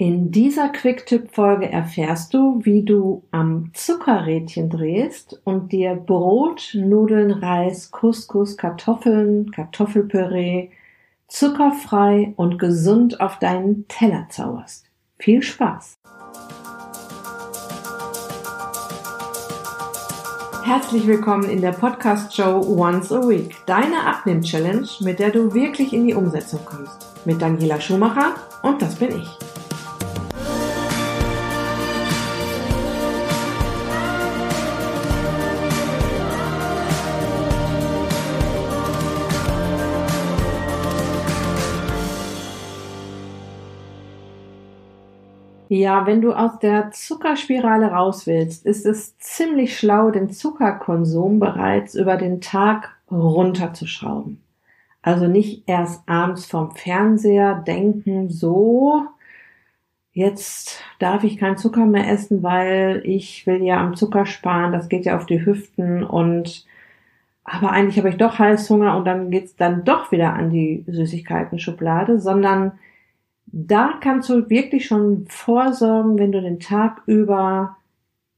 In 0.00 0.30
dieser 0.30 0.68
Quicktip-Folge 0.68 1.72
erfährst 1.72 2.32
du, 2.32 2.60
wie 2.62 2.84
du 2.84 3.24
am 3.32 3.72
Zuckerrädchen 3.74 4.70
drehst 4.70 5.40
und 5.42 5.72
dir 5.72 5.96
Brot, 5.96 6.70
Nudeln, 6.74 7.32
Reis, 7.32 7.90
Couscous, 7.90 8.56
Kartoffeln, 8.56 9.50
Kartoffelpüree 9.50 10.68
zuckerfrei 11.26 12.32
und 12.36 12.60
gesund 12.60 13.20
auf 13.20 13.40
deinen 13.40 13.88
Teller 13.88 14.26
zauberst. 14.30 14.86
Viel 15.18 15.42
Spaß! 15.42 15.98
Herzlich 20.62 21.08
willkommen 21.08 21.50
in 21.50 21.60
der 21.60 21.72
Podcast-Show 21.72 22.60
Once 22.68 23.10
a 23.10 23.28
Week, 23.28 23.56
deine 23.66 24.06
Abnehm-Challenge, 24.06 24.86
mit 25.00 25.18
der 25.18 25.30
du 25.30 25.52
wirklich 25.54 25.92
in 25.92 26.06
die 26.06 26.14
Umsetzung 26.14 26.60
kommst. 26.64 27.26
Mit 27.26 27.42
Daniela 27.42 27.80
Schumacher 27.80 28.36
und 28.62 28.80
das 28.80 28.94
bin 28.94 29.10
ich. 29.18 29.47
Ja, 45.68 46.06
wenn 46.06 46.22
du 46.22 46.32
aus 46.32 46.58
der 46.60 46.90
Zuckerspirale 46.92 47.90
raus 47.90 48.26
willst, 48.26 48.64
ist 48.64 48.86
es 48.86 49.18
ziemlich 49.18 49.78
schlau, 49.78 50.10
den 50.10 50.30
Zuckerkonsum 50.30 51.38
bereits 51.40 51.94
über 51.94 52.16
den 52.16 52.40
Tag 52.40 52.96
runterzuschrauben. 53.10 54.40
Also 55.02 55.26
nicht 55.26 55.64
erst 55.66 56.08
abends 56.08 56.46
vom 56.46 56.70
Fernseher 56.72 57.62
denken, 57.66 58.30
so, 58.30 59.02
jetzt 60.12 60.82
darf 60.98 61.22
ich 61.22 61.36
keinen 61.36 61.58
Zucker 61.58 61.84
mehr 61.84 62.08
essen, 62.10 62.42
weil 62.42 63.02
ich 63.04 63.46
will 63.46 63.62
ja 63.62 63.78
am 63.78 63.94
Zucker 63.94 64.24
sparen, 64.24 64.72
das 64.72 64.88
geht 64.88 65.04
ja 65.04 65.16
auf 65.16 65.26
die 65.26 65.44
Hüften 65.44 66.02
und 66.02 66.66
aber 67.44 67.70
eigentlich 67.72 67.96
habe 67.98 68.10
ich 68.10 68.18
doch 68.18 68.38
Heißhunger 68.38 68.96
und 68.96 69.06
dann 69.06 69.30
geht's 69.30 69.56
dann 69.56 69.84
doch 69.84 70.12
wieder 70.12 70.34
an 70.34 70.50
die 70.50 70.84
Süßigkeiten-Schublade, 70.86 72.20
sondern 72.20 72.72
da 73.52 73.94
kannst 74.00 74.28
du 74.28 74.50
wirklich 74.50 74.86
schon 74.86 75.26
vorsorgen, 75.28 76.18
wenn 76.18 76.32
du 76.32 76.40
den 76.40 76.60
Tag 76.60 77.02
über 77.06 77.76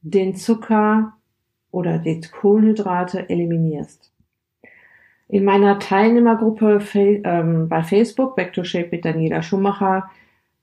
den 0.01 0.35
Zucker 0.35 1.13
oder 1.71 1.99
die 1.99 2.21
Kohlenhydrate 2.21 3.29
eliminierst. 3.29 4.11
In 5.27 5.45
meiner 5.45 5.79
Teilnehmergruppe 5.79 6.81
ähm, 6.93 7.69
bei 7.69 7.83
Facebook, 7.83 8.35
Back 8.35 8.53
to 8.53 8.63
Shape 8.63 8.89
mit 8.91 9.05
Daniela 9.05 9.41
Schumacher, 9.41 10.09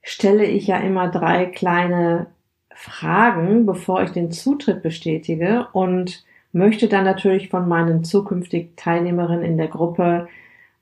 stelle 0.02 0.44
ich 0.44 0.66
ja 0.66 0.78
immer 0.78 1.08
drei 1.08 1.46
kleine 1.46 2.26
Fragen, 2.74 3.66
bevor 3.66 4.02
ich 4.02 4.10
den 4.10 4.30
Zutritt 4.30 4.82
bestätige 4.82 5.68
und 5.72 6.24
möchte 6.52 6.88
dann 6.88 7.04
natürlich 7.04 7.48
von 7.48 7.68
meinen 7.68 8.04
zukünftigen 8.04 8.76
Teilnehmerinnen 8.76 9.44
in 9.44 9.56
der 9.56 9.68
Gruppe 9.68 10.28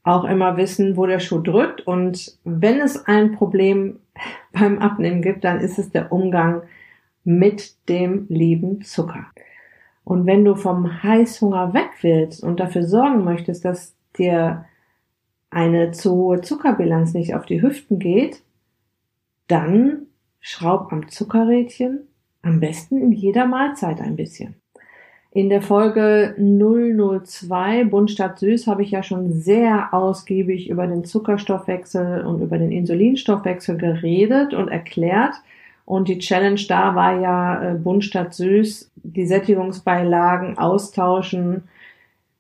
auch 0.06 0.24
immer 0.24 0.56
wissen, 0.56 0.96
wo 0.96 1.04
der 1.06 1.18
Schuh 1.18 1.40
drückt. 1.40 1.86
Und 1.86 2.38
wenn 2.44 2.80
es 2.80 3.06
ein 3.06 3.32
Problem 3.32 3.98
beim 4.52 4.78
Abnehmen 4.78 5.20
gibt, 5.20 5.44
dann 5.44 5.60
ist 5.60 5.78
es 5.78 5.90
der 5.90 6.12
Umgang 6.12 6.62
mit 7.24 7.74
dem 7.88 8.26
lieben 8.28 8.82
Zucker. 8.82 9.26
Und 10.04 10.24
wenn 10.24 10.44
du 10.44 10.54
vom 10.54 11.02
Heißhunger 11.02 11.74
weg 11.74 11.90
willst 12.02 12.42
und 12.44 12.60
dafür 12.60 12.84
sorgen 12.84 13.24
möchtest, 13.24 13.64
dass 13.64 13.96
dir 14.16 14.64
eine 15.50 15.90
zu 15.90 16.12
hohe 16.12 16.40
Zuckerbilanz 16.40 17.12
nicht 17.12 17.34
auf 17.34 17.44
die 17.44 17.60
Hüften 17.60 17.98
geht, 17.98 18.42
dann 19.48 20.06
schraub 20.38 20.92
am 20.92 21.08
Zuckerrädchen 21.08 22.06
am 22.42 22.60
besten 22.60 23.00
in 23.00 23.10
jeder 23.10 23.46
Mahlzeit 23.46 24.00
ein 24.00 24.14
bisschen. 24.14 24.54
In 25.36 25.50
der 25.50 25.60
Folge 25.60 26.34
002 26.38 27.84
Bunt 27.84 28.10
statt 28.10 28.38
Süß 28.38 28.66
habe 28.68 28.82
ich 28.82 28.92
ja 28.92 29.02
schon 29.02 29.32
sehr 29.32 29.92
ausgiebig 29.92 30.70
über 30.70 30.86
den 30.86 31.04
Zuckerstoffwechsel 31.04 32.24
und 32.24 32.40
über 32.40 32.56
den 32.56 32.72
Insulinstoffwechsel 32.72 33.76
geredet 33.76 34.54
und 34.54 34.68
erklärt. 34.68 35.34
Und 35.84 36.08
die 36.08 36.20
Challenge 36.20 36.62
da 36.70 36.94
war 36.94 37.20
ja 37.20 37.62
äh, 37.62 37.74
Bunt 37.74 38.04
statt 38.04 38.32
Süß, 38.32 38.90
die 38.94 39.26
Sättigungsbeilagen 39.26 40.56
austauschen, 40.56 41.64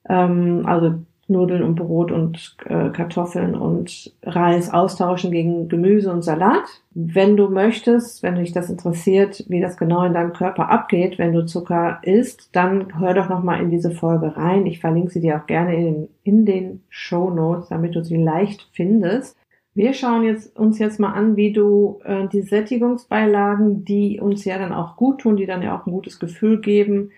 ähm, 0.08 0.62
also 0.64 0.94
Nudeln 1.28 1.62
und 1.62 1.74
Brot 1.74 2.12
und 2.12 2.56
äh, 2.66 2.90
Kartoffeln 2.90 3.54
und 3.54 4.12
Reis 4.22 4.72
austauschen 4.72 5.32
gegen 5.32 5.68
Gemüse 5.68 6.12
und 6.12 6.22
Salat. 6.22 6.64
Wenn 6.94 7.36
du 7.36 7.48
möchtest, 7.48 8.22
wenn 8.22 8.36
dich 8.36 8.52
das 8.52 8.70
interessiert, 8.70 9.44
wie 9.48 9.60
das 9.60 9.76
genau 9.76 10.04
in 10.04 10.14
deinem 10.14 10.32
Körper 10.32 10.70
abgeht, 10.70 11.18
wenn 11.18 11.32
du 11.32 11.44
Zucker 11.44 11.98
isst, 12.02 12.50
dann 12.52 12.98
hör 13.00 13.14
doch 13.14 13.28
nochmal 13.28 13.60
in 13.60 13.70
diese 13.70 13.90
Folge 13.90 14.36
rein. 14.36 14.66
Ich 14.66 14.80
verlinke 14.80 15.10
sie 15.10 15.20
dir 15.20 15.40
auch 15.40 15.46
gerne 15.46 15.74
in, 15.74 16.08
in 16.22 16.46
den 16.46 16.82
Show 16.88 17.30
Notes, 17.30 17.68
damit 17.68 17.96
du 17.96 18.04
sie 18.04 18.16
leicht 18.16 18.68
findest. 18.72 19.36
Wir 19.74 19.92
schauen 19.92 20.22
jetzt, 20.22 20.56
uns 20.56 20.78
jetzt 20.78 20.98
mal 20.98 21.12
an, 21.12 21.36
wie 21.36 21.52
du 21.52 22.00
äh, 22.04 22.28
die 22.28 22.40
Sättigungsbeilagen, 22.40 23.84
die 23.84 24.20
uns 24.20 24.44
ja 24.44 24.58
dann 24.58 24.72
auch 24.72 24.96
gut 24.96 25.20
tun, 25.20 25.36
die 25.36 25.44
dann 25.44 25.60
ja 25.60 25.76
auch 25.76 25.86
ein 25.86 25.92
gutes 25.92 26.18
Gefühl 26.18 26.62
geben, 26.62 27.10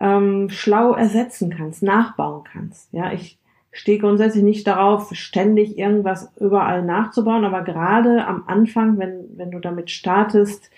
ähm, 0.00 0.48
schlau 0.50 0.92
ersetzen 0.92 1.50
kannst, 1.50 1.82
nachbauen 1.82 2.44
kannst. 2.44 2.92
Ja, 2.92 3.12
ich 3.12 3.38
stehe 3.70 3.98
grundsätzlich 3.98 4.44
nicht 4.44 4.66
darauf, 4.66 5.14
ständig 5.14 5.78
irgendwas 5.78 6.32
überall 6.38 6.82
nachzubauen, 6.82 7.44
aber 7.44 7.62
gerade 7.62 8.26
am 8.26 8.44
Anfang, 8.46 8.98
wenn, 8.98 9.36
wenn 9.36 9.50
du 9.50 9.58
damit 9.58 9.90
startest, 9.90 10.70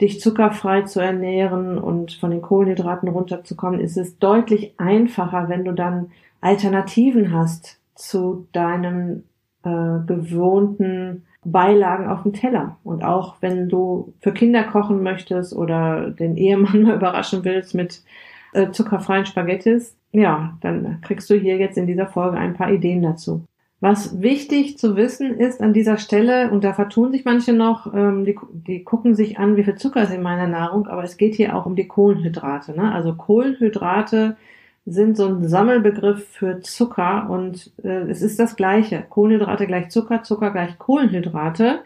dich 0.00 0.20
zuckerfrei 0.20 0.82
zu 0.82 1.00
ernähren 1.00 1.78
und 1.78 2.12
von 2.12 2.30
den 2.30 2.40
Kohlenhydraten 2.40 3.08
runterzukommen, 3.08 3.80
ist 3.80 3.98
es 3.98 4.18
deutlich 4.18 4.74
einfacher, 4.78 5.48
wenn 5.48 5.64
du 5.64 5.72
dann 5.72 6.10
Alternativen 6.40 7.32
hast 7.32 7.78
zu 7.94 8.46
deinen 8.52 9.24
äh, 9.62 9.98
gewohnten 10.06 11.26
Beilagen 11.44 12.08
auf 12.08 12.22
dem 12.22 12.32
Teller. 12.32 12.78
Und 12.82 13.04
auch 13.04 13.36
wenn 13.40 13.68
du 13.68 14.14
für 14.20 14.32
Kinder 14.32 14.64
kochen 14.64 15.02
möchtest 15.02 15.54
oder 15.54 16.10
den 16.10 16.36
Ehemann 16.36 16.82
mal 16.82 16.94
überraschen 16.96 17.44
willst 17.44 17.74
mit 17.74 18.02
äh, 18.52 18.70
zuckerfreien 18.70 19.26
Spaghettis, 19.26 19.96
ja, 20.12 20.56
dann 20.60 21.00
kriegst 21.02 21.30
du 21.30 21.34
hier 21.34 21.56
jetzt 21.56 21.78
in 21.78 21.86
dieser 21.86 22.06
Folge 22.06 22.36
ein 22.36 22.54
paar 22.54 22.72
Ideen 22.72 23.02
dazu. 23.02 23.44
Was 23.82 24.20
wichtig 24.20 24.76
zu 24.76 24.94
wissen 24.94 25.38
ist 25.38 25.62
an 25.62 25.72
dieser 25.72 25.96
Stelle, 25.96 26.50
und 26.50 26.64
da 26.64 26.74
vertun 26.74 27.12
sich 27.12 27.24
manche 27.24 27.54
noch, 27.54 27.92
ähm, 27.94 28.26
die, 28.26 28.38
die 28.52 28.84
gucken 28.84 29.14
sich 29.14 29.38
an, 29.38 29.56
wie 29.56 29.64
viel 29.64 29.76
Zucker 29.76 30.02
ist 30.02 30.12
in 30.12 30.20
meiner 30.20 30.46
Nahrung, 30.46 30.86
aber 30.86 31.02
es 31.02 31.16
geht 31.16 31.34
hier 31.34 31.56
auch 31.56 31.64
um 31.64 31.76
die 31.76 31.88
Kohlenhydrate. 31.88 32.76
Ne? 32.76 32.92
Also 32.92 33.14
Kohlenhydrate 33.14 34.36
sind 34.84 35.16
so 35.16 35.28
ein 35.28 35.48
Sammelbegriff 35.48 36.28
für 36.28 36.60
Zucker 36.60 37.30
und 37.30 37.72
äh, 37.82 38.10
es 38.10 38.20
ist 38.20 38.38
das 38.38 38.54
Gleiche. 38.56 39.04
Kohlenhydrate 39.08 39.66
gleich 39.66 39.88
Zucker, 39.88 40.22
Zucker 40.24 40.50
gleich 40.50 40.78
Kohlenhydrate. 40.78 41.80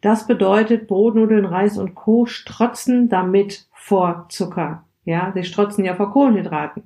Das 0.00 0.26
bedeutet, 0.26 0.88
Brotnudeln, 0.88 1.44
Reis 1.44 1.78
und 1.78 1.94
Co. 1.94 2.26
strotzen 2.26 3.08
damit 3.08 3.66
vor 3.72 4.26
Zucker. 4.28 4.82
Ja, 5.04 5.32
sie 5.34 5.44
strotzen 5.44 5.84
ja 5.84 5.94
vor 5.94 6.12
Kohlenhydraten. 6.12 6.84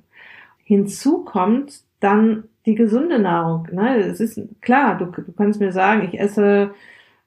Hinzu 0.63 1.23
kommt 1.23 1.81
dann 1.99 2.45
die 2.65 2.75
gesunde 2.75 3.19
Nahrung. 3.19 3.67
Ne? 3.71 3.97
Es 3.97 4.19
ist 4.19 4.39
klar, 4.61 4.97
du, 4.97 5.05
du 5.05 5.31
kannst 5.31 5.59
mir 5.59 5.71
sagen, 5.71 6.09
ich 6.11 6.19
esse 6.19 6.71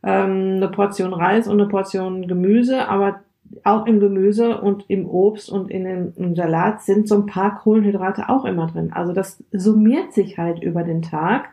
ähm, 0.02 0.56
eine 0.56 0.68
Portion 0.68 1.14
Reis 1.14 1.48
und 1.48 1.60
eine 1.60 1.68
Portion 1.68 2.28
Gemüse, 2.28 2.88
aber 2.88 3.20
auch 3.64 3.86
im 3.86 4.00
Gemüse 4.00 4.60
und 4.60 4.84
im 4.88 5.08
Obst 5.08 5.50
und 5.50 5.70
in 5.70 5.84
dem, 5.84 6.36
Salat 6.36 6.82
sind 6.82 7.08
so 7.08 7.16
ein 7.16 7.26
paar 7.26 7.58
Kohlenhydrate 7.58 8.28
auch 8.28 8.44
immer 8.44 8.68
drin. 8.68 8.92
Also 8.92 9.12
das 9.12 9.42
summiert 9.50 10.12
sich 10.12 10.38
halt 10.38 10.62
über 10.62 10.84
den 10.84 11.02
Tag 11.02 11.48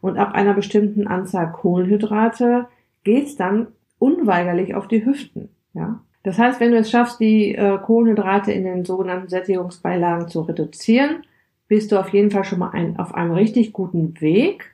und 0.00 0.16
ab 0.16 0.34
einer 0.34 0.54
bestimmten 0.54 1.06
Anzahl 1.06 1.52
Kohlenhydrate 1.52 2.66
geht's 3.04 3.36
dann 3.36 3.68
unweigerlich 3.98 4.74
auf 4.74 4.88
die 4.88 5.04
Hüften. 5.04 5.50
Ja, 5.74 6.00
das 6.24 6.38
heißt, 6.38 6.58
wenn 6.58 6.72
du 6.72 6.78
es 6.78 6.90
schaffst, 6.90 7.20
die 7.20 7.54
äh, 7.54 7.78
Kohlenhydrate 7.78 8.50
in 8.50 8.64
den 8.64 8.84
sogenannten 8.84 9.28
Sättigungsbeilagen 9.28 10.26
zu 10.28 10.40
reduzieren, 10.40 11.22
bist 11.68 11.92
du 11.92 12.00
auf 12.00 12.08
jeden 12.08 12.30
Fall 12.30 12.44
schon 12.44 12.58
mal 12.58 12.70
ein, 12.70 12.98
auf 12.98 13.14
einem 13.14 13.32
richtig 13.32 13.74
guten 13.74 14.20
Weg 14.22 14.72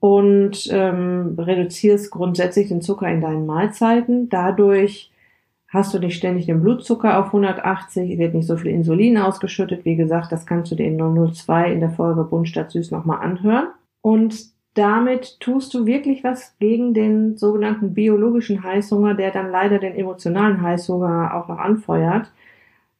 und 0.00 0.68
ähm, 0.72 1.36
reduzierst 1.38 2.10
grundsätzlich 2.10 2.68
den 2.68 2.80
Zucker 2.80 3.08
in 3.08 3.20
deinen 3.20 3.44
Mahlzeiten. 3.44 4.30
Dadurch 4.30 5.10
hast 5.68 5.92
du 5.92 5.98
nicht 5.98 6.16
ständig 6.16 6.46
den 6.46 6.62
Blutzucker 6.62 7.18
auf 7.18 7.26
180, 7.26 8.18
wird 8.18 8.34
nicht 8.34 8.46
so 8.46 8.56
viel 8.56 8.70
Insulin 8.70 9.18
ausgeschüttet. 9.18 9.84
Wie 9.84 9.96
gesagt, 9.96 10.32
das 10.32 10.46
kannst 10.46 10.72
du 10.72 10.76
dir 10.76 10.86
in 10.86 10.98
002 10.98 11.72
in 11.72 11.80
der 11.80 11.90
Folge 11.90 12.24
Bunt 12.24 12.48
statt 12.48 12.70
Süß 12.70 12.90
nochmal 12.90 13.20
anhören. 13.20 13.68
Und 14.00 14.46
damit 14.74 15.40
tust 15.40 15.74
du 15.74 15.86
wirklich 15.86 16.22
was 16.22 16.56
gegen 16.58 16.94
den 16.94 17.36
sogenannten 17.36 17.94
biologischen 17.94 18.62
Heißhunger, 18.62 19.14
der 19.14 19.30
dann 19.30 19.50
leider 19.50 19.78
den 19.78 19.94
emotionalen 19.94 20.62
Heißhunger 20.62 21.34
auch 21.34 21.48
noch 21.48 21.58
anfeuert. 21.58 22.30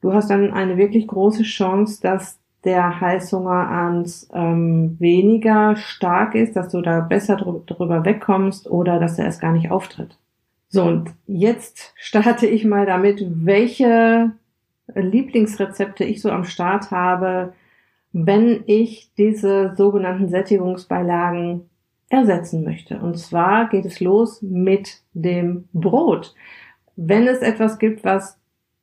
Du 0.00 0.12
hast 0.12 0.30
dann 0.30 0.52
eine 0.52 0.76
wirklich 0.76 1.06
große 1.06 1.42
Chance, 1.42 2.00
dass 2.02 2.38
der 2.64 3.00
Heißhunger 3.00 3.70
ans 3.70 4.28
ähm, 4.34 4.96
weniger 4.98 5.76
stark 5.76 6.34
ist, 6.34 6.56
dass 6.56 6.68
du 6.70 6.80
da 6.82 7.00
besser 7.00 7.36
drüber 7.36 8.04
wegkommst 8.04 8.70
oder 8.70 8.98
dass 8.98 9.18
er 9.18 9.26
erst 9.26 9.40
gar 9.40 9.52
nicht 9.52 9.70
auftritt. 9.70 10.18
So, 10.68 10.84
und 10.84 11.10
jetzt 11.26 11.92
starte 11.96 12.46
ich 12.46 12.64
mal 12.64 12.86
damit, 12.86 13.24
welche 13.44 14.32
Lieblingsrezepte 14.94 16.04
ich 16.04 16.20
so 16.20 16.30
am 16.30 16.44
Start 16.44 16.90
habe, 16.90 17.52
wenn 18.12 18.64
ich 18.66 19.12
diese 19.16 19.74
sogenannten 19.76 20.28
Sättigungsbeilagen 20.28 21.70
ersetzen 22.08 22.64
möchte. 22.64 22.98
Und 22.98 23.16
zwar 23.18 23.68
geht 23.68 23.84
es 23.84 24.00
los 24.00 24.42
mit 24.42 25.02
dem 25.14 25.68
Brot. 25.72 26.34
Wenn 26.96 27.28
es 27.28 27.38
etwas 27.38 27.78
gibt, 27.78 28.04
was 28.04 28.38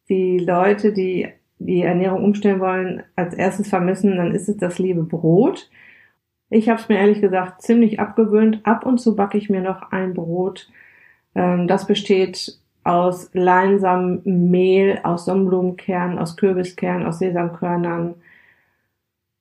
die 0.09 0.39
Leute, 0.39 0.93
die 0.93 1.27
die 1.59 1.81
Ernährung 1.81 2.23
umstellen 2.23 2.59
wollen, 2.59 3.03
als 3.15 3.33
erstes 3.33 3.67
vermissen, 3.67 4.15
dann 4.15 4.33
ist 4.33 4.47
es 4.47 4.57
das 4.57 4.79
liebe 4.79 5.03
Brot. 5.03 5.69
Ich 6.49 6.69
habe 6.69 6.79
es 6.79 6.87
mir 6.87 6.99
ehrlich 6.99 7.19
gesagt 7.19 7.61
ziemlich 7.61 7.99
abgewöhnt. 7.99 8.61
Ab 8.63 8.85
und 8.85 8.99
zu 8.99 9.15
backe 9.15 9.37
ich 9.37 9.49
mir 9.49 9.61
noch 9.61 9.91
ein 9.91 10.13
Brot. 10.13 10.69
Ähm, 11.35 11.67
das 11.67 11.87
besteht 11.87 12.59
aus 12.83 13.29
Leinsamen, 13.33 14.21
Mehl, 14.23 14.99
aus 15.03 15.25
Sonnenblumenkernen, 15.25 16.17
aus 16.17 16.37
Kürbiskernen, 16.37 17.05
aus 17.05 17.19
Sesamkörnern. 17.19 18.15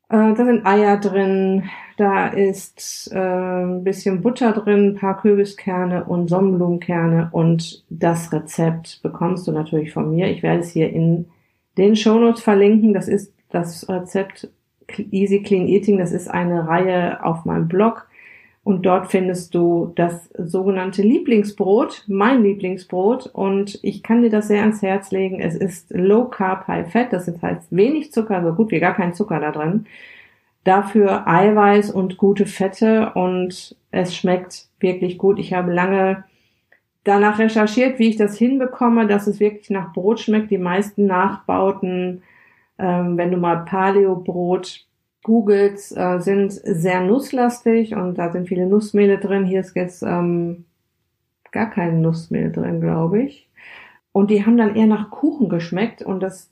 Äh, 0.08 0.35
da 0.35 0.44
sind 0.44 0.67
Eier 0.67 0.99
drin, 0.99 1.64
da 1.97 2.29
ist 2.29 3.11
äh, 3.12 3.19
ein 3.19 3.82
bisschen 3.82 4.23
Butter 4.23 4.53
drin, 4.53 4.91
ein 4.91 4.94
paar 4.94 5.20
Kürbiskerne 5.20 6.05
und 6.05 6.29
Sonnenblumenkerne 6.29 7.29
und 7.32 7.85
das 7.91 8.32
Rezept 8.32 9.00
bekommst 9.03 9.49
du 9.49 9.53
natürlich 9.53 9.93
von 9.93 10.14
mir. 10.14 10.29
Ich 10.31 10.43
werde 10.43 10.61
es 10.61 10.70
hier 10.70 10.91
in 10.93 11.26
den 11.76 11.97
Shownotes 11.97 12.43
verlinken. 12.43 12.94
Das 12.94 13.08
ist 13.08 13.32
das 13.50 13.88
Rezept 13.88 14.49
Easy 15.11 15.43
Clean 15.43 15.67
Eating. 15.67 15.99
Das 15.99 16.12
ist 16.12 16.29
eine 16.29 16.69
Reihe 16.69 17.25
auf 17.25 17.44
meinem 17.44 17.69
Blog. 17.69 18.09
Und 18.67 18.85
dort 18.85 19.13
findest 19.13 19.55
du 19.55 19.93
das 19.95 20.29
sogenannte 20.37 21.01
Lieblingsbrot, 21.01 22.03
mein 22.09 22.43
Lieblingsbrot. 22.43 23.27
Und 23.27 23.79
ich 23.85 24.03
kann 24.03 24.23
dir 24.23 24.29
das 24.29 24.49
sehr 24.49 24.63
ans 24.63 24.83
Herz 24.83 25.13
legen. 25.13 25.39
Es 25.39 25.55
ist 25.55 25.93
Low 25.93 26.25
Carb, 26.25 26.67
High 26.67 26.91
Fat. 26.91 27.13
Das 27.13 27.31
heißt 27.41 27.69
wenig 27.71 28.11
Zucker, 28.11 28.43
so 28.43 28.53
gut 28.55 28.73
wie 28.73 28.81
gar 28.81 28.95
kein 28.95 29.15
Zucker 29.15 29.39
da 29.39 29.53
drin. 29.53 29.87
Dafür 30.65 31.29
Eiweiß 31.29 31.93
und 31.93 32.17
gute 32.17 32.45
Fette 32.45 33.13
und 33.15 33.77
es 33.93 34.17
schmeckt 34.17 34.67
wirklich 34.81 35.17
gut. 35.17 35.39
Ich 35.39 35.53
habe 35.53 35.73
lange 35.73 36.25
danach 37.05 37.39
recherchiert, 37.39 38.01
wie 38.01 38.09
ich 38.09 38.17
das 38.17 38.37
hinbekomme, 38.37 39.07
dass 39.07 39.29
es 39.29 39.39
wirklich 39.39 39.71
nach 39.71 39.93
Brot 39.93 40.19
schmeckt. 40.19 40.51
Die 40.51 40.59
meisten 40.59 41.07
Nachbauten, 41.07 42.25
ähm, 42.81 43.17
wenn 43.17 43.31
du 43.31 43.37
mal 43.37 43.65
Paleo-Brot 43.65 44.86
googelst, 45.26 45.96
äh, 45.96 46.20
sind 46.20 46.52
sehr 46.52 47.00
nusslastig 47.00 47.96
und 47.96 48.17
da 48.17 48.31
sind 48.31 48.46
viele 48.46 48.67
Nussmehle 48.67 49.19
drin. 49.19 49.44
Hier 49.44 49.58
ist 49.58 49.75
jetzt 49.75 50.05
ähm, 50.05 50.67
gar 51.50 51.69
kein 51.69 52.00
Nussmehl 52.00 52.52
drin, 52.52 52.81
glaube 52.81 53.23
ich. 53.23 53.49
Und 54.12 54.31
die 54.31 54.46
haben 54.46 54.56
dann 54.56 54.76
eher 54.76 54.87
nach 54.87 55.11
Kuchen 55.11 55.49
geschmeckt 55.49 56.00
und 56.00 56.20
das, 56.20 56.49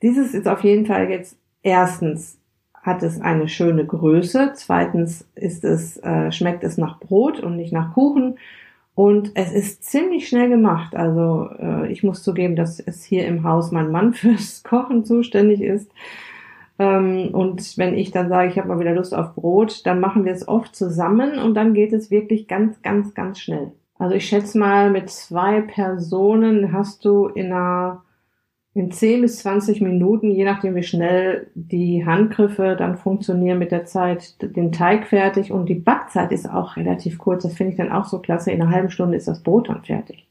dieses 0.00 0.32
ist 0.32 0.46
auf 0.46 0.62
jeden 0.62 0.86
Fall 0.86 1.10
jetzt 1.10 1.36
erstens 1.62 2.38
hat 2.82 3.02
es 3.02 3.20
eine 3.20 3.48
schöne 3.48 3.84
Größe, 3.84 4.52
zweitens 4.54 5.28
ist 5.34 5.64
es, 5.64 5.96
äh, 6.04 6.30
schmeckt 6.30 6.62
es 6.62 6.78
nach 6.78 7.00
Brot 7.00 7.40
und 7.40 7.56
nicht 7.56 7.72
nach 7.72 7.94
Kuchen 7.94 8.38
und 8.94 9.32
es 9.34 9.52
ist 9.52 9.82
ziemlich 9.82 10.28
schnell 10.28 10.48
gemacht. 10.48 10.94
Also 10.94 11.50
äh, 11.58 11.90
ich 11.90 12.04
muss 12.04 12.22
zugeben, 12.22 12.54
dass 12.54 12.78
es 12.78 13.02
hier 13.02 13.26
im 13.26 13.42
Haus 13.42 13.72
mein 13.72 13.90
Mann 13.90 14.12
fürs 14.14 14.62
Kochen 14.62 15.04
zuständig 15.04 15.62
ist. 15.62 15.90
Ähm, 16.80 17.28
und 17.34 17.76
wenn 17.76 17.94
ich 17.94 18.10
dann 18.10 18.30
sage, 18.30 18.48
ich 18.48 18.58
habe 18.58 18.68
mal 18.68 18.80
wieder 18.80 18.94
Lust 18.94 19.14
auf 19.14 19.34
Brot, 19.34 19.84
dann 19.84 20.00
machen 20.00 20.24
wir 20.24 20.32
es 20.32 20.48
oft 20.48 20.74
zusammen 20.74 21.38
und 21.38 21.52
dann 21.52 21.74
geht 21.74 21.92
es 21.92 22.10
wirklich 22.10 22.48
ganz, 22.48 22.80
ganz, 22.80 23.12
ganz 23.12 23.38
schnell. 23.38 23.72
Also 23.98 24.14
ich 24.14 24.26
schätze 24.26 24.58
mal, 24.58 24.90
mit 24.90 25.10
zwei 25.10 25.60
Personen 25.60 26.72
hast 26.72 27.04
du 27.04 27.26
in 27.26 27.52
einer 27.52 28.02
in 28.72 28.92
10 28.92 29.20
bis 29.22 29.40
20 29.40 29.80
Minuten, 29.82 30.30
je 30.30 30.44
nachdem 30.44 30.74
wie 30.76 30.84
schnell 30.84 31.48
die 31.54 32.06
Handgriffe 32.06 32.76
dann 32.78 32.96
funktionieren 32.96 33.58
mit 33.58 33.72
der 33.72 33.84
Zeit, 33.84 34.40
den 34.40 34.72
Teig 34.72 35.06
fertig 35.08 35.52
und 35.52 35.68
die 35.68 35.74
Backzeit 35.74 36.32
ist 36.32 36.48
auch 36.48 36.76
relativ 36.76 37.18
kurz. 37.18 37.42
Das 37.42 37.54
finde 37.54 37.72
ich 37.72 37.76
dann 37.76 37.92
auch 37.92 38.06
so 38.06 38.20
klasse. 38.20 38.52
In 38.52 38.62
einer 38.62 38.70
halben 38.70 38.90
Stunde 38.90 39.16
ist 39.16 39.28
das 39.28 39.42
Brot 39.42 39.68
dann 39.68 39.82
fertig. 39.82 40.26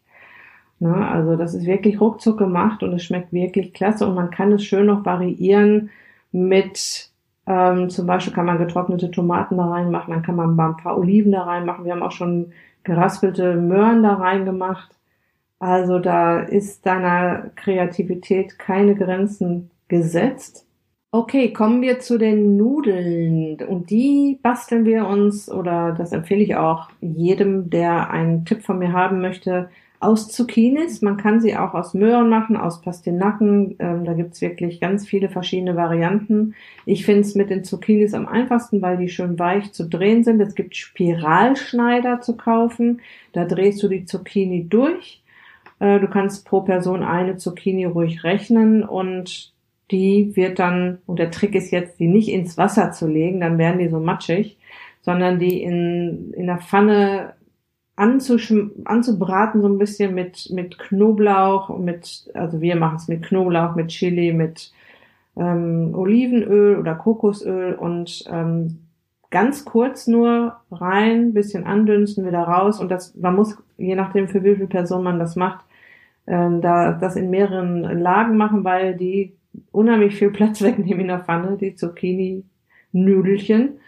Na, 0.80 1.12
also 1.12 1.36
das 1.36 1.54
ist 1.54 1.66
wirklich 1.66 2.00
ruckzuck 2.02 2.40
gemacht 2.40 2.82
und 2.82 2.94
es 2.94 3.04
schmeckt 3.04 3.34
wirklich 3.34 3.74
klasse 3.74 4.08
und 4.08 4.16
man 4.16 4.32
kann 4.32 4.54
es 4.54 4.64
schön 4.64 4.86
noch 4.86 5.06
variieren 5.06 5.90
mit 6.32 7.10
ähm, 7.48 7.90
zum 7.90 8.06
Beispiel 8.06 8.34
kann 8.34 8.46
man 8.46 8.60
getrocknete 8.60 9.10
Tomaten 9.10 9.58
da 9.58 9.66
reinmachen, 9.66 10.14
dann 10.14 10.24
kann 10.24 10.36
man 10.36 10.58
ein 10.58 10.78
paar 10.78 10.98
Oliven 10.98 11.32
da 11.32 11.44
reinmachen. 11.44 11.84
Wir 11.84 11.94
haben 11.94 12.04
auch 12.04 12.12
schon 12.12 12.54
geraspelte 12.84 13.56
Möhren 13.56 14.04
da 14.04 14.14
reingemacht. 14.14 14.92
Also 15.58 16.00
da 16.00 16.40
ist 16.40 16.86
deiner 16.86 17.50
Kreativität 17.56 18.60
keine 18.60 18.96
Grenzen 18.96 19.72
gesetzt. 19.88 20.66
Okay, 21.12 21.52
kommen 21.52 21.82
wir 21.82 22.00
zu 22.00 22.20
den 22.20 22.56
Nudeln. 22.56 23.58
Und 23.68 23.90
die 23.90 24.40
basteln 24.44 24.86
wir 24.86 25.08
uns, 25.08 25.52
oder 25.52 25.94
das 25.94 26.12
empfehle 26.12 26.44
ich 26.44 26.56
auch 26.56 26.90
jedem, 27.02 27.72
der 27.72 28.12
einen 28.12 28.46
Tipp 28.46 28.62
von 28.62 28.78
mir 28.78 28.94
haben 28.94 29.20
möchte, 29.22 29.70
aus 30.00 30.30
Zucchinis. 30.30 31.02
Man 31.02 31.18
kann 31.18 31.42
sie 31.42 31.58
auch 31.58 31.74
aus 31.74 31.94
Möhren 31.94 32.30
machen, 32.30 32.56
aus 32.56 32.82
Pastinaken. 32.82 33.76
Ähm, 33.80 34.06
da 34.06 34.14
gibt's 34.14 34.42
wirklich 34.42 34.80
ganz 34.80 35.08
viele 35.08 35.30
verschiedene 35.30 35.76
Varianten. 35.76 36.56
Ich 36.86 37.06
finde 37.06 37.22
es 37.22 37.36
mit 37.36 37.50
den 37.50 37.64
Zucchinis 37.64 38.14
am 38.14 38.28
einfachsten, 38.28 38.82
weil 38.82 38.98
die 38.98 39.10
schön 39.10 39.38
weich 39.40 39.74
zu 39.74 39.88
drehen 39.88 40.24
sind. 40.24 40.40
Es 40.42 40.56
gibt 40.56 40.76
Spiralschneider 40.76 42.22
zu 42.22 42.38
kaufen. 42.38 43.02
Da 43.34 43.46
drehst 43.46 43.84
du 43.84 43.88
die 43.88 44.06
Zucchini 44.06 44.68
durch 44.70 45.22
äh, 45.80 46.00
du 46.00 46.08
kannst 46.08 46.46
pro 46.46 46.62
Person 46.62 47.04
eine 47.04 47.38
Zucchini 47.38 47.86
ruhig 47.86 48.24
rechnen 48.24 48.84
und 48.84 49.54
die 49.92 50.36
wird 50.36 50.60
dann, 50.60 51.00
und 51.08 51.18
der 51.18 51.32
Trick 51.32 51.56
ist 51.56 51.72
jetzt, 51.72 52.00
die 52.00 52.08
nicht 52.08 52.30
ins 52.30 52.58
Wasser 52.58 52.92
zu 52.92 53.08
legen, 53.08 53.40
dann 53.40 53.58
werden 53.58 53.80
die 53.80 53.90
so 53.90 54.00
matschig, 54.00 54.58
sondern 55.02 55.40
die 55.40 55.64
in, 55.64 56.34
in 56.34 56.46
der 56.46 56.60
Pfanne 56.60 57.34
anzubraten, 58.00 59.62
so 59.62 59.68
ein 59.68 59.78
bisschen 59.78 60.16
mit, 60.16 60.50
mit 60.52 60.80
Knoblauch, 60.80 61.78
mit, 61.78 62.30
also 62.34 62.62
wir 62.62 62.76
machen 62.78 62.96
es 62.96 63.08
mit 63.08 63.24
Knoblauch, 63.24 63.76
mit 63.76 63.90
Chili, 63.90 64.32
mit 64.32 64.72
ähm, 65.36 65.94
Olivenöl 65.94 66.78
oder 66.78 66.96
Kokosöl 66.96 67.74
und 67.74 68.24
ähm, 68.32 68.80
ganz 69.32 69.66
kurz 69.66 70.08
nur 70.08 70.56
rein, 70.72 71.34
bisschen 71.34 71.66
andünsten, 71.66 72.26
wieder 72.26 72.44
raus 72.44 72.80
und 72.80 72.90
das, 72.90 73.16
man 73.16 73.36
muss, 73.36 73.58
je 73.78 73.96
nachdem 73.96 74.28
für 74.28 74.44
wie 74.44 74.56
viele 74.56 74.68
Personen 74.68 75.04
man 75.04 75.20
das 75.20 75.36
macht, 75.36 75.66
ähm, 76.26 76.62
da 76.62 76.94
das 76.94 77.16
in 77.16 77.30
mehreren 77.30 77.84
Lagen 78.00 78.38
machen, 78.38 78.64
weil 78.64 78.96
die 78.96 79.34
unheimlich 79.72 80.16
viel 80.16 80.32
Platz 80.32 80.62
wegnehmen 80.62 81.02
in 81.02 81.08
der 81.08 81.20
Pfanne, 81.20 81.58
die 81.58 81.76
Zucchini-Nüdelchen. 81.76 83.80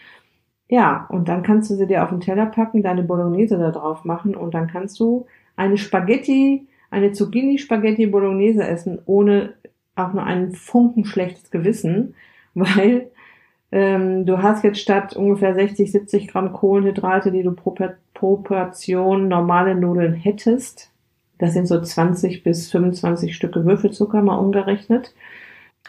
Ja, 0.71 1.05
und 1.09 1.27
dann 1.27 1.43
kannst 1.43 1.69
du 1.69 1.75
sie 1.75 1.85
dir 1.85 2.01
auf 2.01 2.11
den 2.11 2.21
Teller 2.21 2.45
packen, 2.45 2.81
deine 2.81 3.03
Bolognese 3.03 3.57
da 3.57 3.71
drauf 3.71 4.05
machen 4.05 4.37
und 4.37 4.53
dann 4.53 4.67
kannst 4.67 5.01
du 5.01 5.25
eine 5.57 5.77
Spaghetti, 5.77 6.65
eine 6.89 7.11
Zucchini-Spaghetti 7.11 8.07
Bolognese 8.07 8.65
essen, 8.65 8.99
ohne 9.05 9.55
auch 9.97 10.13
nur 10.13 10.23
einen 10.23 10.53
Funken 10.53 11.03
schlechtes 11.03 11.51
Gewissen, 11.51 12.15
weil 12.53 13.11
ähm, 13.73 14.25
du 14.25 14.41
hast 14.41 14.63
jetzt 14.63 14.79
statt 14.79 15.13
ungefähr 15.13 15.53
60, 15.55 15.91
70 15.91 16.29
Gramm 16.29 16.53
Kohlenhydrate, 16.53 17.33
die 17.33 17.43
du 17.43 17.51
pro, 17.51 17.75
pro 18.13 18.37
Portion 18.37 19.27
normale 19.27 19.75
Nudeln 19.75 20.13
hättest, 20.13 20.89
das 21.37 21.51
sind 21.51 21.67
so 21.67 21.81
20 21.81 22.43
bis 22.43 22.71
25 22.71 23.35
Stücke 23.35 23.65
Würfelzucker 23.65 24.21
mal 24.21 24.37
umgerechnet, 24.37 25.13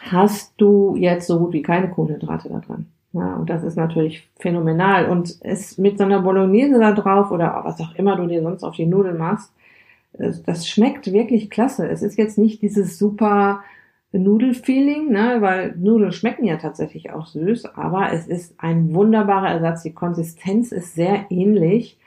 hast 0.01 0.53
du 0.57 0.95
jetzt 0.95 1.27
so 1.27 1.39
gut 1.39 1.53
wie 1.53 1.61
keine 1.61 1.89
Kohlenhydrate 1.89 2.49
da 2.49 2.59
dran. 2.59 2.87
Ja, 3.13 3.35
und 3.35 3.49
das 3.49 3.63
ist 3.63 3.77
natürlich 3.77 4.27
phänomenal. 4.39 5.07
Und 5.07 5.37
es 5.41 5.77
mit 5.77 5.97
so 5.97 6.03
einer 6.03 6.21
Bolognese 6.21 6.79
da 6.79 6.93
drauf 6.93 7.31
oder 7.31 7.61
was 7.63 7.79
auch 7.79 7.93
immer 7.95 8.15
du 8.15 8.27
dir 8.27 8.41
sonst 8.41 8.63
auf 8.63 8.75
die 8.75 8.87
Nudeln 8.87 9.17
machst, 9.17 9.51
das 10.13 10.67
schmeckt 10.67 11.11
wirklich 11.11 11.49
klasse. 11.49 11.87
Es 11.87 12.01
ist 12.01 12.17
jetzt 12.17 12.37
nicht 12.37 12.61
dieses 12.61 12.97
super 12.97 13.61
Nudelfeeling, 14.11 15.11
ne, 15.11 15.37
weil 15.39 15.75
Nudeln 15.75 16.11
schmecken 16.11 16.45
ja 16.45 16.57
tatsächlich 16.57 17.11
auch 17.11 17.25
süß, 17.25 17.65
aber 17.75 18.11
es 18.13 18.27
ist 18.27 18.53
ein 18.59 18.93
wunderbarer 18.93 19.49
Ersatz. 19.49 19.83
Die 19.83 19.93
Konsistenz 19.93 20.71
ist 20.71 20.93
sehr 20.93 21.25
ähnlich 21.31 21.97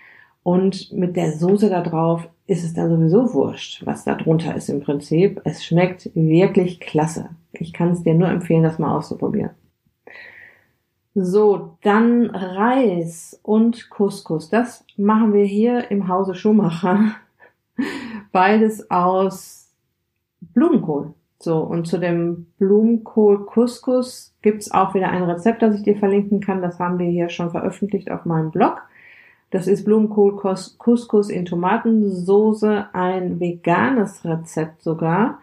und 0.45 0.93
mit 0.93 1.17
der 1.17 1.33
Soße 1.33 1.69
da 1.69 1.83
drauf 1.83 2.29
ist 2.47 2.65
es 2.65 2.75
dann 2.75 2.91
sowieso 2.91 3.35
wurscht, 3.35 3.85
was 3.87 4.05
da 4.05 4.15
drunter 4.15 4.55
ist 4.55 4.69
im 4.69 4.81
Prinzip. 4.81 5.41
Es 5.45 5.65
schmeckt 5.65 6.11
wirklich 6.15 6.81
klasse. 6.81 7.31
Ich 7.53 7.73
kann 7.73 7.91
es 7.91 8.03
dir 8.03 8.15
nur 8.15 8.29
empfehlen, 8.29 8.63
das 8.63 8.79
mal 8.79 8.97
auszuprobieren. 8.97 9.51
So, 11.15 11.79
dann 11.83 12.27
Reis 12.27 13.41
und 13.43 13.89
Couscous. 13.91 14.51
Das 14.51 14.85
machen 14.97 15.33
wir 15.33 15.45
hier 15.45 15.91
im 15.91 16.09
Hause 16.09 16.35
Schumacher. 16.35 17.13
Beides 18.33 18.91
aus 18.91 19.73
Blumenkohl. 20.41 21.15
So, 21.39 21.61
und 21.61 21.87
zu 21.87 21.99
dem 21.99 22.47
Blumenkohl 22.59 23.45
Couscous 23.47 24.35
gibt's 24.43 24.71
auch 24.71 24.95
wieder 24.95 25.09
ein 25.09 25.23
Rezept, 25.23 25.63
das 25.63 25.75
ich 25.75 25.83
dir 25.83 25.97
verlinken 25.97 26.41
kann. 26.41 26.63
Das 26.63 26.79
haben 26.79 26.99
wir 26.99 27.07
hier 27.07 27.29
schon 27.29 27.51
veröffentlicht 27.51 28.11
auf 28.11 28.25
meinem 28.25 28.51
Blog. 28.51 28.83
Das 29.51 29.67
ist 29.67 29.85
Blumenkohl 29.85 30.37
Couscous 30.37 31.31
in 31.31 31.45
Tomatensoße, 31.45 32.87
ein 32.93 33.39
veganes 33.41 34.25
Rezept 34.25 34.83
sogar. 34.83 35.39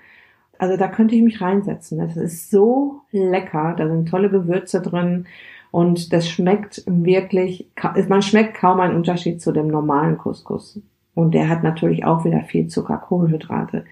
Also 0.57 0.77
da 0.77 0.88
könnte 0.88 1.15
ich 1.15 1.24
mich 1.24 1.41
reinsetzen. 1.41 2.00
Das 2.00 2.15
ist 2.17 2.51
so 2.51 3.01
lecker. 3.12 3.75
Da 3.77 3.88
sind 3.88 4.10
tolle 4.10 4.29
Gewürze 4.29 4.81
drin 4.81 5.25
und 5.72 6.13
das 6.13 6.29
schmeckt 6.29 6.83
wirklich, 6.86 7.67
man 8.07 8.22
schmeckt 8.22 8.55
kaum 8.55 8.79
einen 8.79 8.95
Unterschied 8.95 9.41
zu 9.41 9.51
dem 9.51 9.67
normalen 9.67 10.19
Couscous. 10.19 10.79
Und 11.15 11.33
der 11.33 11.50
hat 11.50 11.63
natürlich 11.63 12.05
auch 12.05 12.25
wieder 12.25 12.41
viel 12.41 12.67
Zucker, 12.67 12.98
Kohlenhydrate. 12.98 13.86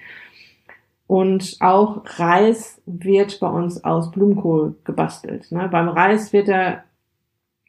Und 1.08 1.58
auch 1.60 2.04
Reis 2.20 2.82
wird 2.86 3.40
bei 3.40 3.50
uns 3.50 3.84
aus 3.84 4.12
Blumenkohl 4.12 4.76
gebastelt. 4.84 5.52
Ne? 5.52 5.68
Beim 5.72 5.90
Reis 5.90 6.32
wird 6.34 6.48
der 6.48 6.84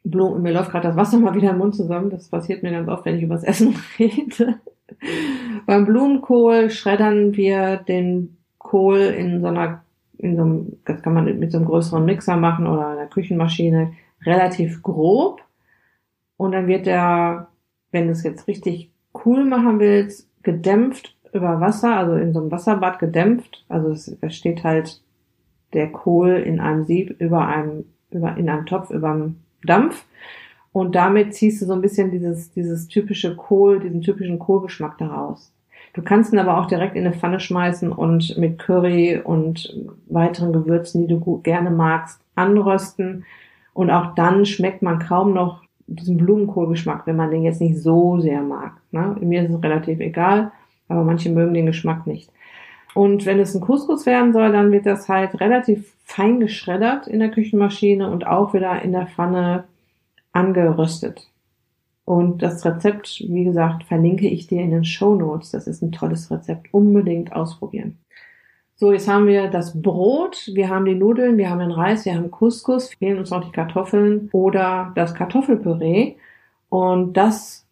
Blumen, 0.03 0.41
mir 0.41 0.53
läuft 0.53 0.71
gerade 0.71 0.87
das 0.87 0.97
Wasser 0.97 1.17
mal 1.17 1.33
wieder 1.33 1.51
im 1.51 1.57
Mund 1.57 1.75
zusammen. 1.75 2.09
Das 2.09 2.29
passiert 2.29 2.63
mir 2.63 2.71
ganz 2.71 2.89
oft, 2.89 3.05
wenn 3.05 3.15
ich 3.15 3.23
übers 3.23 3.43
Essen 3.43 3.75
rede. 3.99 4.59
Beim 5.65 5.85
Blumenkohl 5.85 6.69
schreddern 6.69 7.35
wir 7.35 7.77
den 7.77 8.37
Kohl 8.57 8.99
in 8.99 9.41
so 9.41 9.47
einer, 9.47 9.83
in 10.17 10.35
so 10.35 10.41
einem, 10.43 10.77
das 10.85 11.01
kann 11.01 11.13
man 11.13 11.25
mit 11.39 11.51
so 11.51 11.57
einem 11.57 11.67
größeren 11.67 12.03
Mixer 12.03 12.37
machen 12.37 12.67
oder 12.67 12.87
einer 12.87 13.07
Küchenmaschine, 13.07 13.93
relativ 14.25 14.81
grob. 14.81 15.41
Und 16.37 16.51
dann 16.51 16.67
wird 16.67 16.85
der, 16.85 17.47
wenn 17.91 18.07
du 18.07 18.11
es 18.11 18.23
jetzt 18.23 18.47
richtig 18.47 18.91
cool 19.25 19.45
machen 19.45 19.79
willst, 19.79 20.29
gedämpft 20.43 21.15
über 21.31 21.61
Wasser, 21.61 21.95
also 21.95 22.15
in 22.15 22.33
so 22.33 22.41
einem 22.41 22.51
Wasserbad 22.51 22.99
gedämpft. 22.99 23.63
Also 23.69 23.89
es, 23.89 24.17
es 24.21 24.35
steht 24.35 24.63
halt 24.63 25.01
der 25.73 25.91
Kohl 25.91 26.31
in 26.31 26.59
einem 26.59 26.83
Sieb 26.83 27.15
über 27.19 27.47
einem, 27.47 27.85
über, 28.11 28.35
in 28.37 28.49
einem 28.49 28.65
Topf 28.65 28.91
über 28.91 29.13
dem 29.13 29.42
Dampf. 29.65 30.05
Und 30.71 30.95
damit 30.95 31.35
ziehst 31.35 31.61
du 31.61 31.65
so 31.65 31.73
ein 31.73 31.81
bisschen 31.81 32.11
dieses, 32.11 32.51
dieses 32.51 32.87
typische 32.87 33.35
Kohl, 33.35 33.79
diesen 33.79 34.01
typischen 34.01 34.39
Kohlgeschmack 34.39 34.97
daraus. 34.97 35.51
Du 35.93 36.01
kannst 36.01 36.33
ihn 36.33 36.39
aber 36.39 36.57
auch 36.57 36.65
direkt 36.65 36.95
in 36.95 37.05
eine 37.05 37.15
Pfanne 37.15 37.39
schmeißen 37.39 37.91
und 37.91 38.35
mit 38.37 38.57
Curry 38.57 39.21
und 39.23 39.77
weiteren 40.07 40.51
Gewürzen, 40.51 41.07
die 41.07 41.13
du 41.13 41.41
gerne 41.43 41.69
magst, 41.69 42.19
anrösten. 42.33 43.25
Und 43.73 43.91
auch 43.91 44.15
dann 44.15 44.45
schmeckt 44.45 44.81
man 44.81 44.97
kaum 44.97 45.33
noch 45.33 45.61
diesen 45.85 46.17
Blumenkohlgeschmack, 46.17 47.05
wenn 47.05 47.15
man 47.15 47.29
den 47.29 47.43
jetzt 47.43 47.61
nicht 47.61 47.79
so 47.79 48.19
sehr 48.19 48.41
mag. 48.41 48.73
Ne? 48.91 49.15
Mir 49.21 49.43
ist 49.43 49.53
es 49.53 49.63
relativ 49.63 49.99
egal, 49.99 50.51
aber 50.87 51.03
manche 51.03 51.29
mögen 51.29 51.53
den 51.53 51.67
Geschmack 51.67 52.07
nicht. 52.07 52.31
Und 52.93 53.25
wenn 53.25 53.39
es 53.39 53.55
ein 53.55 53.61
Couscous 53.61 54.05
werden 54.05 54.33
soll, 54.33 54.51
dann 54.51 54.71
wird 54.71 54.85
das 54.85 55.09
halt 55.09 55.39
relativ 55.39 55.95
fein 56.03 56.39
geschreddert 56.39 57.07
in 57.07 57.19
der 57.19 57.31
Küchenmaschine 57.31 58.09
und 58.09 58.27
auch 58.27 58.53
wieder 58.53 58.81
in 58.81 58.91
der 58.91 59.07
Pfanne 59.07 59.63
angeröstet. 60.31 61.27
Und 62.05 62.41
das 62.41 62.65
Rezept, 62.65 63.23
wie 63.27 63.45
gesagt, 63.45 63.83
verlinke 63.85 64.27
ich 64.27 64.47
dir 64.47 64.61
in 64.61 64.71
den 64.71 64.85
Show 64.85 65.15
Notes. 65.15 65.51
Das 65.51 65.67
ist 65.67 65.81
ein 65.81 65.91
tolles 65.91 66.29
Rezept. 66.29 66.73
Unbedingt 66.73 67.33
ausprobieren. 67.33 67.97
So, 68.75 68.91
jetzt 68.91 69.07
haben 69.07 69.27
wir 69.27 69.49
das 69.49 69.81
Brot, 69.81 70.49
wir 70.53 70.67
haben 70.69 70.85
die 70.85 70.95
Nudeln, 70.95 71.37
wir 71.37 71.49
haben 71.49 71.59
den 71.59 71.71
Reis, 71.71 72.05
wir 72.05 72.15
haben 72.15 72.31
Couscous, 72.31 72.93
fehlen 72.95 73.19
uns 73.19 73.29
noch 73.29 73.45
die 73.45 73.51
Kartoffeln 73.51 74.29
oder 74.33 74.91
das 74.95 75.13
Kartoffelpüree. 75.15 76.15
Und 76.69 77.13
das 77.13 77.65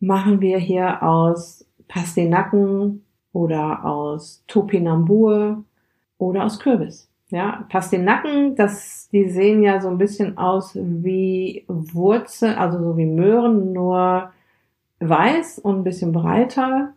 machen 0.00 0.40
wir 0.40 0.58
hier 0.58 1.02
aus 1.02 1.64
Pastinaken 1.86 3.04
oder 3.32 3.84
aus 3.84 4.44
Topinambur 4.46 5.64
oder 6.18 6.44
aus 6.44 6.58
Kürbis. 6.58 7.08
Ja, 7.30 7.64
Pastinaken, 7.70 8.56
das, 8.56 9.08
die 9.10 9.30
sehen 9.30 9.62
ja 9.62 9.80
so 9.80 9.88
ein 9.88 9.96
bisschen 9.96 10.36
aus 10.36 10.72
wie 10.74 11.64
Wurzeln, 11.66 12.56
also 12.56 12.78
so 12.78 12.96
wie 12.98 13.06
Möhren, 13.06 13.72
nur 13.72 14.30
weiß 15.00 15.58
und 15.58 15.78
ein 15.78 15.84
bisschen 15.84 16.12
breiter, 16.12 16.92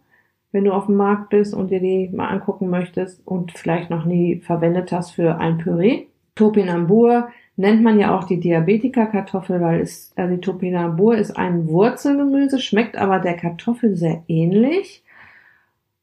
wenn 0.52 0.66
du 0.66 0.74
auf 0.74 0.88
dem 0.88 0.96
Markt 0.96 1.30
bist 1.30 1.54
und 1.54 1.72
dir 1.72 1.80
die 1.80 2.10
mal 2.14 2.28
angucken 2.28 2.70
möchtest 2.70 3.26
und 3.26 3.54
vielleicht 3.54 3.90
noch 3.90 4.04
nie 4.04 4.42
verwendet 4.42 4.92
hast 4.92 5.12
für 5.12 5.38
ein 5.38 5.58
Püree. 5.58 6.08
Topinambur 6.36 7.30
nennt 7.56 7.82
man 7.82 7.98
ja 7.98 8.18
auch 8.18 8.26
die 8.26 8.42
Diabetikerkartoffel, 8.42 9.62
weil 9.62 9.80
es, 9.80 10.12
also 10.18 10.36
die 10.36 10.42
Topinambur 10.42 11.16
ist 11.16 11.38
ein 11.38 11.70
Wurzelgemüse, 11.70 12.60
schmeckt 12.60 12.98
aber 12.98 13.20
der 13.20 13.36
Kartoffel 13.36 13.96
sehr 13.96 14.24
ähnlich. 14.28 15.05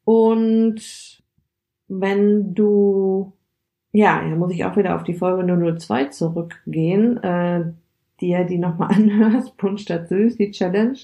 Und 0.05 1.21
wenn 1.87 2.53
du 2.53 3.33
ja, 3.93 4.23
ja, 4.27 4.35
muss 4.35 4.51
ich 4.51 4.65
auch 4.65 4.75
wieder 4.75 4.95
auf 4.95 5.03
die 5.03 5.13
Folge 5.13 5.43
002 5.77 6.05
zurückgehen, 6.05 7.21
äh, 7.23 7.63
die 8.19 8.29
ja 8.29 8.43
die 8.43 8.57
nochmal 8.57 8.89
anhörst, 8.95 9.55
Punsch 9.57 9.83
statt 9.83 10.09
Süß, 10.09 10.35
die 10.35 10.51
Challenge. 10.51 10.97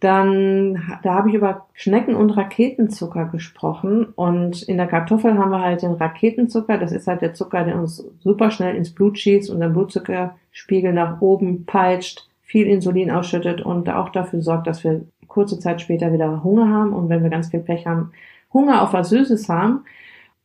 Dann, 0.00 0.82
da 1.02 1.14
habe 1.14 1.30
ich 1.30 1.36
über 1.36 1.68
Schnecken 1.72 2.16
und 2.16 2.30
Raketenzucker 2.30 3.26
gesprochen 3.26 4.04
und 4.04 4.62
in 4.64 4.76
der 4.76 4.88
Kartoffel 4.88 5.38
haben 5.38 5.50
wir 5.50 5.62
halt 5.62 5.80
den 5.80 5.92
Raketenzucker, 5.92 6.76
das 6.76 6.92
ist 6.92 7.06
halt 7.06 7.22
der 7.22 7.32
Zucker, 7.32 7.64
der 7.64 7.78
uns 7.78 8.04
super 8.18 8.50
schnell 8.50 8.76
ins 8.76 8.94
Blut 8.94 9.18
schießt 9.18 9.48
und 9.48 9.60
den 9.60 9.72
Blutzuckerspiegel 9.72 10.92
nach 10.92 11.22
oben 11.22 11.64
peitscht, 11.64 12.28
viel 12.42 12.66
Insulin 12.66 13.10
ausschüttet 13.10 13.62
und 13.62 13.88
auch 13.88 14.10
dafür 14.10 14.42
sorgt, 14.42 14.66
dass 14.66 14.84
wir 14.84 15.06
kurze 15.26 15.58
Zeit 15.58 15.80
später 15.80 16.12
wieder 16.12 16.42
Hunger 16.42 16.68
haben 16.68 16.92
und 16.92 17.08
wenn 17.08 17.22
wir 17.22 17.30
ganz 17.30 17.50
viel 17.50 17.60
Pech 17.60 17.86
haben, 17.86 18.12
Hunger 18.52 18.82
auf 18.82 18.92
was 18.92 19.10
Süßes 19.10 19.48
haben. 19.48 19.84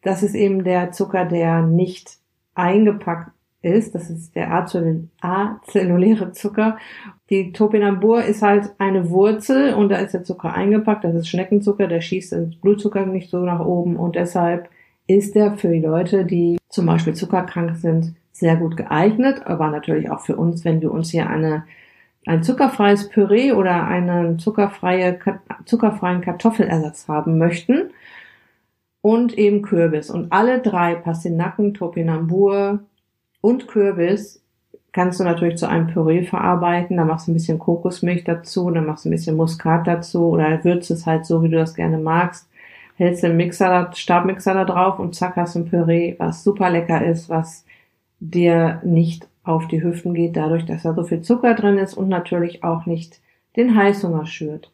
Das 0.01 0.23
ist 0.23 0.35
eben 0.35 0.63
der 0.63 0.91
Zucker, 0.91 1.25
der 1.25 1.61
nicht 1.61 2.17
eingepackt 2.55 3.31
ist. 3.61 3.95
Das 3.95 4.09
ist 4.09 4.35
der 4.35 4.51
azelluläre 4.51 6.31
Zucker. 6.31 6.77
Die 7.29 7.53
Topinambur 7.53 8.23
ist 8.23 8.41
halt 8.41 8.71
eine 8.79 9.09
Wurzel 9.09 9.73
und 9.73 9.89
da 9.89 9.97
ist 9.97 10.13
der 10.13 10.23
Zucker 10.23 10.53
eingepackt. 10.53 11.03
Das 11.03 11.15
ist 11.15 11.29
Schneckenzucker, 11.29 11.87
der 11.87 12.01
schießt 12.01 12.33
den 12.33 12.55
Blutzucker 12.61 13.05
nicht 13.05 13.29
so 13.29 13.39
nach 13.39 13.63
oben 13.63 13.95
und 13.95 14.15
deshalb 14.15 14.69
ist 15.07 15.35
der 15.35 15.57
für 15.57 15.69
die 15.69 15.81
Leute, 15.81 16.25
die 16.25 16.57
zum 16.69 16.85
Beispiel 16.85 17.13
zuckerkrank 17.13 17.75
sind, 17.75 18.15
sehr 18.31 18.55
gut 18.55 18.77
geeignet, 18.77 19.41
aber 19.45 19.69
natürlich 19.69 20.09
auch 20.09 20.21
für 20.21 20.35
uns, 20.35 20.63
wenn 20.65 20.81
wir 20.81 20.91
uns 20.91 21.11
hier 21.11 21.29
eine 21.29 21.63
ein 22.25 22.43
zuckerfreies 22.43 23.09
Püree 23.09 23.51
oder 23.51 23.87
einen 23.87 24.39
zuckerfreie, 24.39 25.19
zuckerfreien 25.65 26.21
Kartoffelersatz 26.21 27.07
haben 27.07 27.37
möchten, 27.37 27.91
und 29.01 29.37
eben 29.37 29.61
Kürbis. 29.63 30.09
Und 30.09 30.31
alle 30.31 30.59
drei, 30.59 30.95
Pastinaken, 30.95 31.73
Topinambur 31.73 32.79
und 33.41 33.67
Kürbis, 33.67 34.43
kannst 34.93 35.19
du 35.19 35.23
natürlich 35.23 35.57
zu 35.57 35.67
einem 35.67 35.87
Püree 35.87 36.23
verarbeiten. 36.23 36.97
Da 36.97 37.05
machst 37.05 37.27
du 37.27 37.31
ein 37.31 37.33
bisschen 37.33 37.59
Kokosmilch 37.59 38.23
dazu, 38.23 38.69
dann 38.69 38.85
machst 38.85 39.05
du 39.05 39.09
ein 39.09 39.11
bisschen 39.11 39.37
Muskat 39.37 39.87
dazu 39.87 40.27
oder 40.27 40.63
würzt 40.63 40.91
es 40.91 41.05
halt 41.05 41.25
so, 41.25 41.41
wie 41.43 41.49
du 41.49 41.57
das 41.57 41.75
gerne 41.75 41.97
magst. 41.97 42.47
Hältst 42.95 43.23
den 43.23 43.37
Mixer, 43.37 43.89
Stabmixer 43.93 44.53
da 44.53 44.65
drauf 44.65 44.99
und 44.99 45.15
zack 45.15 45.35
hast 45.37 45.55
du 45.55 45.59
ein 45.59 45.69
Püree, 45.69 46.15
was 46.19 46.43
super 46.43 46.69
lecker 46.69 47.03
ist, 47.03 47.29
was 47.29 47.65
dir 48.19 48.81
nicht 48.83 49.27
auf 49.43 49.67
die 49.67 49.81
Hüften 49.83 50.13
geht, 50.13 50.35
dadurch, 50.35 50.65
dass 50.65 50.83
da 50.83 50.93
so 50.93 51.03
viel 51.03 51.21
Zucker 51.21 51.55
drin 51.55 51.77
ist 51.77 51.95
und 51.95 52.09
natürlich 52.09 52.63
auch 52.63 52.85
nicht 52.85 53.21
den 53.55 53.75
Heißhunger 53.75 54.25
schürt. 54.25 54.71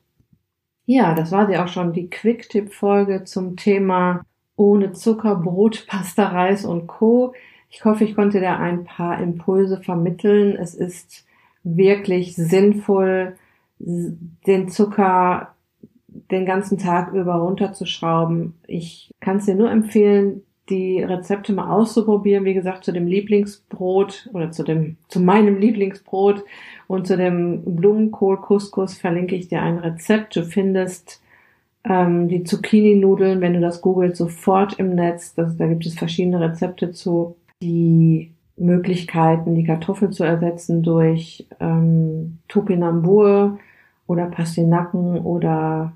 Ja, 0.85 1.15
das 1.15 1.31
war 1.31 1.47
sie 1.47 1.57
auch 1.57 1.67
schon, 1.67 1.93
die 1.93 2.09
Quick-Tipp-Folge 2.09 3.23
zum 3.25 3.57
Thema 3.57 4.21
ohne 4.55 4.93
Zucker, 4.93 5.35
Brot, 5.35 5.85
Pasta, 5.87 6.27
Reis 6.27 6.65
und 6.65 6.87
Co. 6.87 7.33
Ich 7.69 7.83
hoffe, 7.83 8.03
ich 8.03 8.15
konnte 8.15 8.39
da 8.39 8.57
ein 8.57 8.85
paar 8.85 9.19
Impulse 9.19 9.81
vermitteln. 9.81 10.55
Es 10.55 10.73
ist 10.73 11.25
wirklich 11.63 12.35
sinnvoll, 12.35 13.35
den 13.79 14.69
Zucker 14.69 15.53
den 16.31 16.45
ganzen 16.45 16.77
Tag 16.77 17.13
über 17.13 17.35
runterzuschrauben. 17.35 18.55
Ich 18.65 19.11
kann 19.19 19.37
es 19.37 19.45
dir 19.45 19.55
nur 19.55 19.69
empfehlen, 19.69 20.43
die 20.69 21.01
Rezepte 21.01 21.53
mal 21.53 21.71
auszuprobieren. 21.71 22.45
Wie 22.45 22.53
gesagt, 22.53 22.83
zu 22.83 22.91
dem 22.91 23.07
Lieblingsbrot 23.07 24.29
oder 24.33 24.51
zu 24.51 24.63
dem, 24.63 24.97
zu 25.07 25.19
meinem 25.19 25.59
Lieblingsbrot 25.59 26.43
und 26.87 27.07
zu 27.07 27.17
dem 27.17 27.63
Blumenkohl-Couscous 27.63 28.97
verlinke 28.97 29.35
ich 29.35 29.47
dir 29.47 29.61
ein 29.61 29.77
Rezept. 29.77 30.35
Du 30.35 30.43
findest 30.43 31.21
ähm, 31.83 32.27
die 32.27 32.43
Zucchini-Nudeln, 32.43 33.41
wenn 33.41 33.53
du 33.53 33.61
das 33.61 33.81
googelt, 33.81 34.17
sofort 34.17 34.77
im 34.79 34.95
Netz. 34.95 35.33
Das, 35.35 35.55
da 35.57 35.67
gibt 35.67 35.85
es 35.85 35.95
verschiedene 35.95 36.39
Rezepte 36.39 36.91
zu. 36.91 37.35
Die 37.61 38.31
Möglichkeiten, 38.57 39.55
die 39.55 39.63
Kartoffel 39.63 40.09
zu 40.09 40.23
ersetzen 40.23 40.83
durch 40.83 41.47
ähm, 41.59 42.39
Topinambur 42.47 43.59
oder 44.07 44.25
Pastinaken 44.25 45.19
oder 45.19 45.93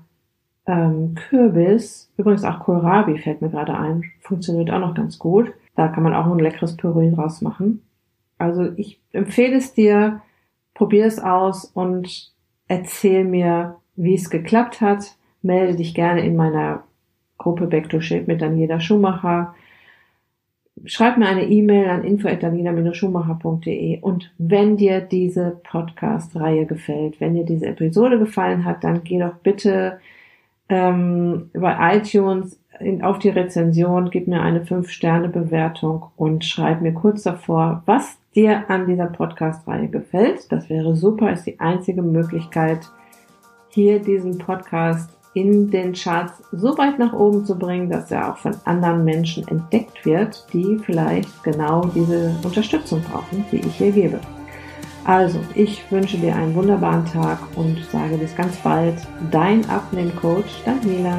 ähm, 0.66 1.14
Kürbis, 1.14 2.12
übrigens 2.16 2.44
auch 2.44 2.60
Kohlrabi 2.60 3.18
fällt 3.18 3.42
mir 3.42 3.50
gerade 3.50 3.76
ein, 3.76 4.04
funktioniert 4.20 4.70
auch 4.70 4.78
noch 4.78 4.94
ganz 4.94 5.18
gut. 5.18 5.52
Da 5.74 5.88
kann 5.88 6.02
man 6.02 6.14
auch 6.14 6.26
ein 6.26 6.38
leckeres 6.38 6.76
Püree 6.76 7.10
draus 7.10 7.40
machen. 7.40 7.82
Also 8.38 8.70
ich 8.76 9.00
empfehle 9.12 9.56
es 9.56 9.72
dir, 9.72 10.20
probier 10.74 11.06
es 11.06 11.18
aus 11.18 11.64
und 11.64 12.32
erzähl 12.68 13.24
mir, 13.24 13.76
wie 13.96 14.14
es 14.14 14.30
geklappt 14.30 14.80
hat. 14.80 15.16
Melde 15.42 15.76
dich 15.76 15.94
gerne 15.94 16.24
in 16.24 16.36
meiner 16.36 16.84
Gruppe 17.38 17.66
Back 17.66 17.88
to 17.88 18.00
Shape 18.00 18.24
mit 18.26 18.40
Daniela 18.40 18.78
Schumacher. 18.80 19.54
schreib 20.84 21.18
mir 21.18 21.26
eine 21.26 21.44
E-Mail 21.44 21.88
an 21.88 22.04
info@dalina-schumacher.de 22.04 24.00
und 24.00 24.32
wenn 24.38 24.76
dir 24.76 25.00
diese 25.00 25.60
Podcast-Reihe 25.64 26.66
gefällt, 26.66 27.20
wenn 27.20 27.34
dir 27.34 27.44
diese 27.44 27.66
Episode 27.66 28.18
gefallen 28.18 28.64
hat, 28.64 28.84
dann 28.84 29.02
geh 29.04 29.18
doch 29.18 29.34
bitte 29.36 29.98
ähm, 30.72 31.50
über 31.52 31.76
iTunes 31.80 32.58
in, 32.80 33.02
auf 33.02 33.18
die 33.18 33.28
Rezension, 33.28 34.10
gib 34.10 34.26
mir 34.26 34.40
eine 34.40 34.64
5-Sterne-Bewertung 34.64 36.06
und 36.16 36.44
schreib 36.44 36.80
mir 36.80 36.94
kurz 36.94 37.22
davor, 37.22 37.82
was 37.84 38.16
dir 38.34 38.70
an 38.70 38.86
dieser 38.86 39.06
Podcast-Reihe 39.06 39.88
gefällt. 39.88 40.50
Das 40.50 40.70
wäre 40.70 40.96
super, 40.96 41.30
ist 41.30 41.46
die 41.46 41.60
einzige 41.60 42.00
Möglichkeit, 42.00 42.88
hier 43.68 44.00
diesen 44.00 44.38
Podcast 44.38 45.10
in 45.34 45.70
den 45.70 45.92
Charts 45.92 46.42
so 46.52 46.76
weit 46.78 46.98
nach 46.98 47.12
oben 47.12 47.44
zu 47.44 47.58
bringen, 47.58 47.90
dass 47.90 48.10
er 48.10 48.32
auch 48.32 48.38
von 48.38 48.54
anderen 48.64 49.04
Menschen 49.04 49.46
entdeckt 49.48 50.04
wird, 50.04 50.46
die 50.52 50.78
vielleicht 50.78 51.42
genau 51.42 51.82
diese 51.94 52.34
Unterstützung 52.42 53.02
brauchen, 53.02 53.44
die 53.52 53.58
ich 53.58 53.74
hier 53.76 53.92
gebe. 53.92 54.20
Also, 55.04 55.40
ich 55.54 55.90
wünsche 55.90 56.16
dir 56.16 56.36
einen 56.36 56.54
wunderbaren 56.54 57.04
Tag 57.06 57.38
und 57.56 57.84
sage 57.90 58.18
bis 58.18 58.36
ganz 58.36 58.56
bald. 58.58 58.94
Dein 59.30 59.68
Abnehmcoach 59.68 60.62
Daniela. 60.64 61.18